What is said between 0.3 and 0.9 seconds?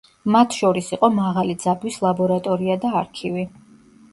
მათ შორის